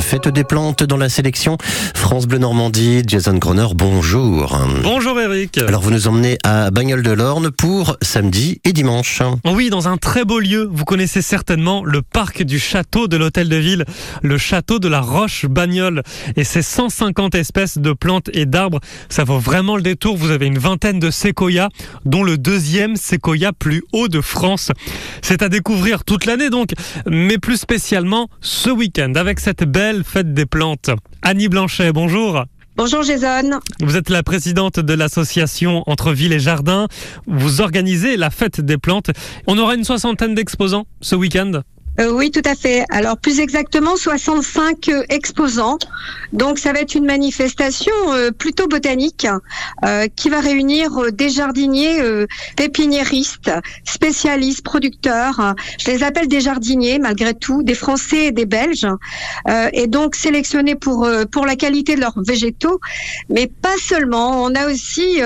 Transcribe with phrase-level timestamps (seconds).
[0.00, 1.58] fête des plantes dans la sélection.
[1.94, 4.58] France Bleu Normandie, Jason Groner, bonjour.
[4.82, 5.58] Bonjour Eric.
[5.58, 9.22] Alors vous nous emmenez à Bagnoles de l'Orne pour samedi et dimanche.
[9.44, 10.68] Oui, dans un très beau lieu.
[10.72, 13.84] Vous connaissez certainement le parc du château de l'hôtel de ville,
[14.22, 16.02] le château de la Roche Bagnole.
[16.36, 20.16] Et ses 150 espèces de plantes et d'arbres, ça vaut vraiment le détour.
[20.16, 21.68] Vous avez une vingtaine de séquoias,
[22.04, 24.72] dont le deuxième séquoia plus haut de France.
[25.22, 26.70] C'est à découvrir toute l'année donc,
[27.06, 30.90] mais plus spécialement ce week-end avec cette belle fête des plantes.
[31.22, 32.44] Annie Blanchet, bonjour.
[32.76, 33.60] Bonjour Jason.
[33.80, 36.86] Vous êtes la présidente de l'association Entre Ville et Jardin.
[37.26, 39.10] Vous organisez la fête des plantes.
[39.46, 41.62] On aura une soixantaine d'exposants ce week-end
[41.98, 42.84] euh, oui, tout à fait.
[42.90, 45.78] Alors plus exactement 65 euh, exposants.
[46.32, 49.26] Donc ça va être une manifestation euh, plutôt botanique
[50.16, 52.00] qui va réunir des jardiniers
[52.56, 53.50] pépiniéristes,
[53.84, 55.54] spécialistes, producteurs.
[55.78, 58.86] Je les appelle des jardiniers malgré tout, des Français et des Belges.
[59.72, 62.80] et donc sélectionnés pour pour la qualité de leurs végétaux,
[63.28, 64.42] mais pas seulement.
[64.42, 65.20] On a aussi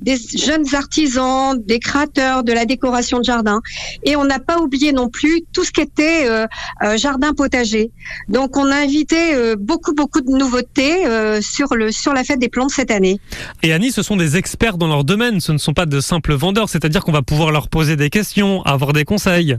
[0.00, 3.60] des jeunes artisans, des créateurs de la décoration de jardin.
[4.04, 6.46] Et on n'a pas oublié non plus tout ce qui était euh,
[6.82, 7.90] euh, jardin potager.
[8.28, 11.04] Donc on a invité euh, beaucoup beaucoup de nouveautés
[11.40, 13.20] sur le sur la fête des plantes cette année.
[13.62, 16.34] Et Annie, ce sont des experts dans leur domaine, ce ne sont pas de simples
[16.34, 19.56] vendeurs, c'est-à-dire qu'on va pouvoir leur poser des questions, avoir des conseils.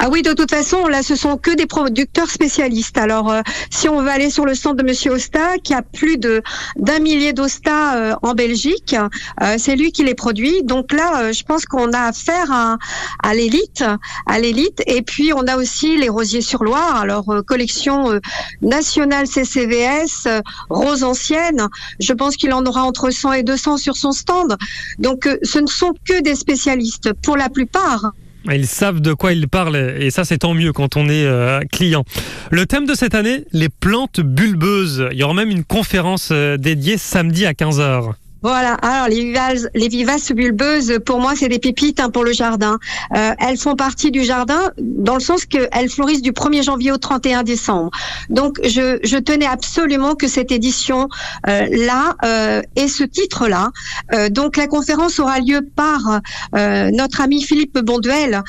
[0.00, 2.96] Ah oui, de toute façon, là, ce sont que des producteurs spécialistes.
[2.98, 6.18] Alors, euh, si on veut aller sur le stand de Monsieur Osta, qui a plus
[6.18, 6.40] de
[6.76, 8.94] d'un millier d'Osta euh, en Belgique,
[9.42, 10.62] euh, c'est lui qui les produit.
[10.62, 12.78] Donc là, je pense qu'on a affaire à,
[13.24, 13.82] à l'élite,
[14.26, 14.82] à l'élite.
[14.86, 16.94] Et puis, on a aussi les rosiers sur Loire.
[16.94, 18.20] Alors, collection
[18.62, 20.28] nationale CCVS,
[20.70, 21.66] rose ancienne.
[21.98, 24.56] Je pense qu'il en aura entre 100 et 200 sur son stand.
[25.00, 28.12] Donc, ce ne sont que des spécialistes pour la plupart.
[28.46, 31.60] Ils savent de quoi ils parlent et ça c'est tant mieux quand on est euh,
[31.72, 32.04] client.
[32.50, 35.08] Le thème de cette année, les plantes bulbeuses.
[35.12, 38.12] Il y aura même une conférence euh, dédiée samedi à 15h.
[38.42, 38.74] Voilà.
[38.74, 42.78] Alors les vivaces, les vivaces bulbeuses, pour moi, c'est des pépites hein, pour le jardin.
[43.16, 46.98] Euh, elles font partie du jardin dans le sens qu'elles fleurissent du 1er janvier au
[46.98, 47.90] 31 décembre.
[48.30, 51.08] Donc, je, tenais absolument que cette édition
[51.48, 53.70] euh, là euh, ait ce titre-là.
[54.12, 56.20] Euh, donc, la conférence aura lieu par
[56.54, 58.42] euh, notre ami Philippe Bonduel,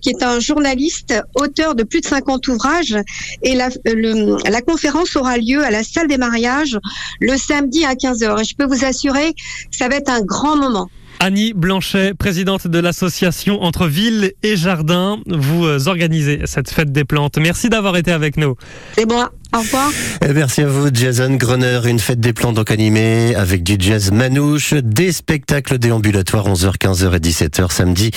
[0.00, 2.96] qui est un journaliste, auteur de plus de 50 ouvrages.
[3.42, 6.78] Et la, le, la conférence aura lieu à la salle des mariages
[7.20, 8.40] le samedi à 15h.
[8.40, 9.33] Et je peux vous assurer
[9.70, 10.88] ça va être un grand moment.
[11.20, 17.04] Annie Blanchet, présidente de l'association Entre Ville et Jardin, vous euh, organisez cette fête des
[17.04, 17.38] plantes.
[17.38, 18.56] Merci d'avoir été avec nous.
[18.96, 19.24] C'est bon.
[19.54, 19.90] Au revoir.
[20.20, 21.80] Et merci à vous, Jason Gruner.
[21.86, 27.14] Une fête des plantes donc animée avec du jazz manouche, des spectacles déambulatoires 11h, 15h
[27.14, 28.10] et 17h samedi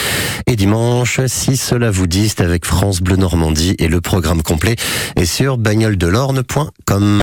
[0.47, 1.21] et dimanche.
[1.27, 4.75] Si cela vous dit, c'est avec France Bleu Normandie et le programme complet
[5.15, 7.15] est sur bagnoledelorne.com.